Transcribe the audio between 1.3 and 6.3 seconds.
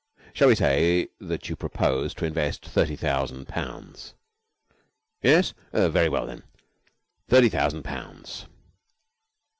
you propose to invest thirty thousand pounds? Yes? Very well,